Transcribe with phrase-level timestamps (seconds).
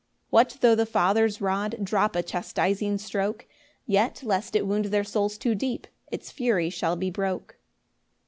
[0.29, 3.45] 3 What tho' the Father's rod Drop a chastising stroke,
[3.85, 7.57] Yet, lest it wound their souls too deep, Its fury shall be broke.